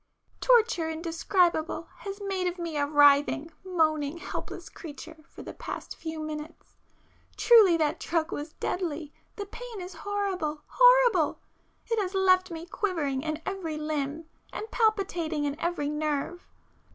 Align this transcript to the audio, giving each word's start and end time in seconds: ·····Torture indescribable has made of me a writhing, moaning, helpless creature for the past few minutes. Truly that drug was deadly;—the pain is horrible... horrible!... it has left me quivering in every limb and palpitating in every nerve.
·····Torture 0.41 0.89
indescribable 0.89 1.87
has 1.97 2.19
made 2.21 2.47
of 2.47 2.57
me 2.57 2.75
a 2.75 2.87
writhing, 2.87 3.51
moaning, 3.63 4.17
helpless 4.17 4.67
creature 4.67 5.17
for 5.29 5.43
the 5.43 5.53
past 5.53 5.95
few 5.95 6.19
minutes. 6.19 6.73
Truly 7.37 7.77
that 7.77 7.99
drug 7.99 8.31
was 8.31 8.53
deadly;—the 8.53 9.45
pain 9.45 9.79
is 9.79 9.93
horrible... 10.01 10.63
horrible!... 10.65 11.39
it 11.85 11.99
has 11.99 12.15
left 12.15 12.49
me 12.49 12.65
quivering 12.65 13.21
in 13.21 13.43
every 13.45 13.77
limb 13.77 14.25
and 14.51 14.71
palpitating 14.71 15.43
in 15.43 15.55
every 15.59 15.87
nerve. 15.91 16.47